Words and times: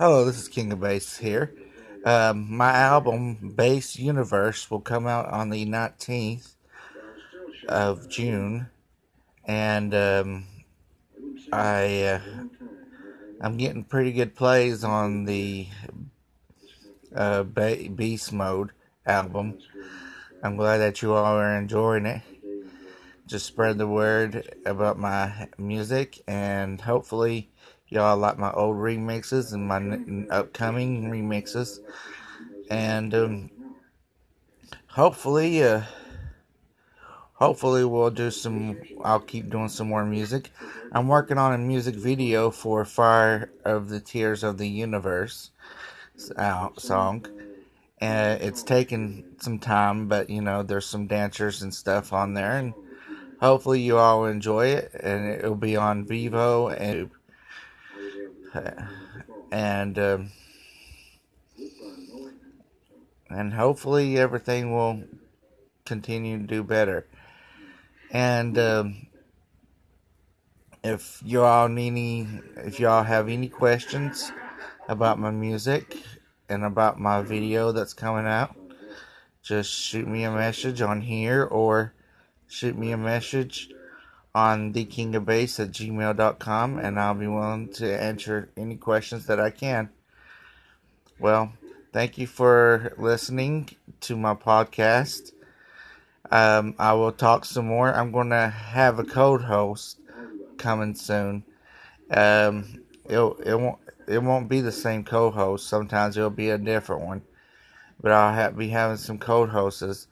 Hello, 0.00 0.24
this 0.24 0.38
is 0.40 0.48
King 0.48 0.72
of 0.72 0.80
Bass 0.80 1.18
here. 1.18 1.52
Um, 2.06 2.56
my 2.56 2.70
album, 2.70 3.52
Bass 3.54 3.98
Universe, 3.98 4.70
will 4.70 4.80
come 4.80 5.06
out 5.06 5.26
on 5.26 5.50
the 5.50 5.66
19th 5.66 6.54
of 7.68 8.08
June, 8.08 8.70
and 9.44 9.94
um, 9.94 10.46
I 11.52 12.02
uh, 12.04 12.20
I'm 13.42 13.58
getting 13.58 13.84
pretty 13.84 14.12
good 14.12 14.34
plays 14.34 14.84
on 14.84 15.26
the 15.26 15.68
uh, 17.14 17.42
Beast 17.42 18.32
Mode 18.32 18.70
album. 19.04 19.58
I'm 20.42 20.56
glad 20.56 20.78
that 20.78 21.02
you 21.02 21.12
all 21.12 21.36
are 21.36 21.58
enjoying 21.58 22.06
it. 22.06 22.22
Just 23.26 23.44
spread 23.44 23.76
the 23.76 23.86
word 23.86 24.48
about 24.64 24.98
my 24.98 25.48
music, 25.58 26.22
and 26.26 26.80
hopefully 26.80 27.50
y'all 27.90 28.16
like 28.16 28.38
my 28.38 28.52
old 28.52 28.76
remixes 28.76 29.52
and 29.52 29.66
my 29.66 30.34
upcoming 30.34 31.10
remixes. 31.10 31.80
And 32.70 33.12
um, 33.14 33.50
hopefully 34.86 35.62
uh, 35.62 35.82
hopefully 37.34 37.84
we'll 37.84 38.10
do 38.10 38.30
some 38.30 38.78
i'll 39.02 39.20
keep 39.20 39.50
doing 39.50 39.68
some 39.68 39.88
more 39.88 40.04
music. 40.04 40.50
I'm 40.92 41.08
working 41.08 41.38
on 41.38 41.52
a 41.52 41.58
music 41.58 41.96
video 41.96 42.50
for 42.50 42.84
fire 42.84 43.50
of 43.64 43.88
the 43.88 44.00
tears 44.00 44.44
of 44.44 44.56
the 44.56 44.68
universe 44.68 45.50
song. 46.16 47.26
And 48.02 48.40
it's 48.40 48.62
taken 48.62 49.24
some 49.40 49.58
time 49.58 50.06
but 50.06 50.30
you 50.30 50.40
know 50.40 50.62
there's 50.62 50.86
some 50.86 51.08
dancers 51.08 51.62
and 51.62 51.74
stuff 51.74 52.12
on 52.12 52.34
there. 52.34 52.56
And 52.56 52.72
hopefully 53.40 53.80
you 53.80 53.98
all 53.98 54.26
enjoy 54.26 54.66
it 54.66 54.92
and 54.94 55.28
it'll 55.28 55.56
be 55.56 55.76
on 55.76 56.06
Vevo 56.06 56.72
and 56.78 57.10
and 59.52 59.98
um, 59.98 60.30
and 63.28 63.52
hopefully 63.52 64.18
everything 64.18 64.72
will 64.72 65.04
continue 65.84 66.38
to 66.38 66.44
do 66.44 66.62
better. 66.62 67.06
And 68.10 68.58
um, 68.58 69.06
if 70.82 71.22
you 71.24 71.42
all 71.42 71.68
need 71.68 71.88
any, 71.88 72.28
if 72.56 72.80
y'all 72.80 73.04
have 73.04 73.28
any 73.28 73.48
questions 73.48 74.32
about 74.88 75.18
my 75.18 75.30
music 75.30 75.96
and 76.48 76.64
about 76.64 76.98
my 76.98 77.22
video 77.22 77.70
that's 77.70 77.94
coming 77.94 78.26
out, 78.26 78.56
just 79.42 79.70
shoot 79.70 80.08
me 80.08 80.24
a 80.24 80.30
message 80.30 80.80
on 80.80 81.00
here 81.00 81.44
or 81.44 81.94
shoot 82.48 82.76
me 82.76 82.90
a 82.90 82.96
message 82.96 83.70
on 84.34 84.72
thekingofbass 84.72 85.60
at 85.60 85.70
gmail.com 85.72 86.78
and 86.78 87.00
I'll 87.00 87.14
be 87.14 87.26
willing 87.26 87.72
to 87.74 88.00
answer 88.00 88.50
any 88.56 88.76
questions 88.76 89.26
that 89.26 89.40
I 89.40 89.50
can. 89.50 89.90
Well, 91.18 91.52
thank 91.92 92.18
you 92.18 92.26
for 92.26 92.94
listening 92.96 93.70
to 94.02 94.16
my 94.16 94.34
podcast. 94.34 95.32
Um, 96.30 96.74
I 96.78 96.92
will 96.92 97.12
talk 97.12 97.44
some 97.44 97.66
more. 97.66 97.92
I'm 97.92 98.12
going 98.12 98.30
to 98.30 98.48
have 98.48 98.98
a 98.98 99.04
code 99.04 99.42
host 99.42 100.00
coming 100.58 100.94
soon. 100.94 101.42
Um, 102.10 102.82
it 103.04 103.18
it 103.18 103.58
won't 103.58 103.78
it 104.06 104.22
won't 104.22 104.48
be 104.48 104.60
the 104.60 104.72
same 104.72 105.04
co-host. 105.04 105.68
Sometimes 105.68 106.16
it'll 106.16 106.30
be 106.30 106.50
a 106.50 106.58
different 106.58 107.02
one, 107.02 107.22
but 108.00 108.12
I'll 108.12 108.52
be 108.52 108.68
having 108.68 108.96
some 108.96 109.18
co-hosts, 109.18 110.06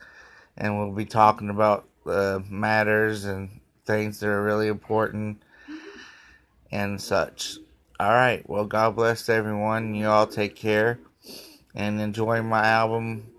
and 0.56 0.78
we'll 0.78 0.92
be 0.92 1.04
talking 1.04 1.50
about 1.50 1.88
uh, 2.06 2.40
matters 2.48 3.24
and 3.24 3.57
things 3.88 4.20
that 4.20 4.28
are 4.28 4.44
really 4.44 4.68
important 4.68 5.42
and 6.70 7.00
such. 7.00 7.56
All 7.98 8.10
right. 8.10 8.46
Well, 8.48 8.66
God 8.66 8.94
bless 8.94 9.30
everyone. 9.30 9.94
You 9.94 10.08
all 10.08 10.26
take 10.26 10.54
care 10.54 11.00
and 11.74 11.98
enjoy 11.98 12.42
my 12.42 12.66
album, 12.66 13.32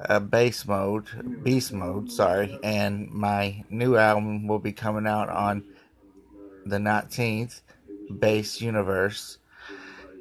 uh, 0.00 0.18
Bass 0.20 0.66
Mode, 0.66 1.04
Beast 1.42 1.74
Mode, 1.74 2.10
sorry. 2.10 2.58
And 2.64 3.10
my 3.10 3.64
new 3.68 3.96
album 3.96 4.46
will 4.46 4.58
be 4.58 4.72
coming 4.72 5.06
out 5.06 5.28
on 5.28 5.62
the 6.64 6.78
19th, 6.78 7.60
Bass 8.18 8.62
Universe. 8.62 9.38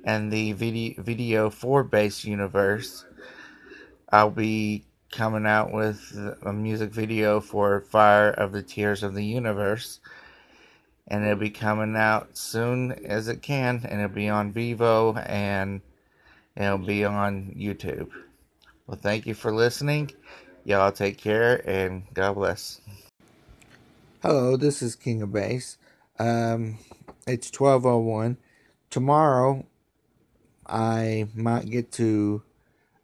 And 0.03 0.31
the 0.31 0.51
video, 0.51 1.01
video 1.01 1.49
for 1.49 1.83
Bass 1.83 2.25
Universe, 2.25 3.05
I'll 4.09 4.29
be 4.29 4.83
coming 5.11 5.45
out 5.45 5.71
with 5.71 6.15
a 6.43 6.53
music 6.53 6.91
video 6.91 7.39
for 7.39 7.81
Fire 7.81 8.31
of 8.31 8.51
the 8.51 8.63
Tears 8.63 9.03
of 9.03 9.13
the 9.13 9.23
Universe. 9.23 9.99
And 11.07 11.23
it'll 11.23 11.37
be 11.37 11.51
coming 11.51 11.95
out 11.95 12.35
soon 12.35 12.91
as 13.05 13.27
it 13.27 13.41
can, 13.41 13.85
and 13.87 14.01
it'll 14.01 14.15
be 14.15 14.29
on 14.29 14.51
Vevo 14.51 15.23
and 15.29 15.81
it'll 16.55 16.79
be 16.79 17.05
on 17.05 17.53
YouTube. 17.57 18.09
Well, 18.87 18.97
thank 19.01 19.25
you 19.25 19.33
for 19.33 19.53
listening. 19.53 20.11
Y'all 20.63 20.91
take 20.91 21.17
care 21.17 21.61
and 21.69 22.03
God 22.13 22.33
bless. 22.33 22.81
Hello, 24.21 24.57
this 24.57 24.81
is 24.81 24.95
King 24.95 25.21
of 25.21 25.31
Bass. 25.31 25.77
Um, 26.17 26.79
it's 27.27 27.51
1201. 27.51 28.37
Tomorrow, 28.89 29.65
I 30.65 31.27
might 31.35 31.69
get 31.69 31.91
to 31.93 32.41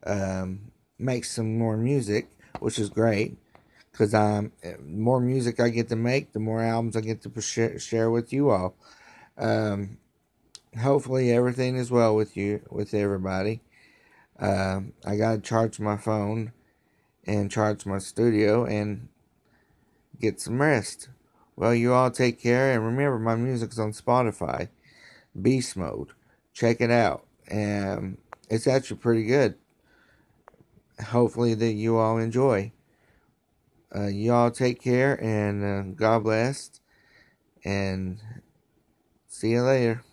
um, 0.05 0.70
make 1.01 1.25
some 1.25 1.57
more 1.57 1.77
music, 1.77 2.29
which 2.59 2.79
is 2.79 2.89
great 2.89 3.37
because 3.91 4.13
I'm 4.13 4.51
more 4.83 5.19
music 5.19 5.59
I 5.59 5.69
get 5.69 5.89
to 5.89 5.95
make, 5.95 6.31
the 6.31 6.39
more 6.39 6.61
albums 6.61 6.95
I 6.95 7.01
get 7.01 7.21
to 7.23 7.41
share, 7.41 8.09
with 8.09 8.31
you 8.31 8.49
all. 8.49 8.75
Um, 9.37 9.97
hopefully 10.79 11.31
everything 11.31 11.75
is 11.75 11.91
well 11.91 12.15
with 12.15 12.37
you, 12.37 12.61
with 12.69 12.93
everybody. 12.93 13.61
Um, 14.39 14.93
I 15.05 15.17
gotta 15.17 15.39
charge 15.39 15.79
my 15.79 15.97
phone 15.97 16.53
and 17.25 17.51
charge 17.51 17.85
my 17.85 17.99
studio 17.99 18.65
and 18.65 19.09
get 20.19 20.39
some 20.39 20.61
rest. 20.61 21.09
Well, 21.55 21.75
you 21.75 21.93
all 21.93 22.09
take 22.09 22.41
care 22.41 22.71
and 22.73 22.85
remember 22.85 23.19
my 23.19 23.35
music's 23.35 23.77
on 23.77 23.91
Spotify, 23.91 24.69
Beast 25.39 25.75
Mode. 25.75 26.09
Check 26.53 26.81
it 26.81 26.91
out. 26.91 27.25
and 27.47 28.17
it's 28.49 28.67
actually 28.67 28.97
pretty 28.97 29.23
good 29.23 29.55
hopefully 31.01 31.53
that 31.55 31.73
you 31.73 31.97
all 31.97 32.17
enjoy. 32.17 32.71
Uh, 33.93 34.07
you 34.07 34.31
all 34.31 34.51
take 34.51 34.81
care 34.81 35.21
and 35.23 35.63
uh, 35.63 35.93
God 35.95 36.23
bless. 36.23 36.79
And 37.63 38.19
see 39.27 39.51
you 39.51 39.63
later. 39.63 40.03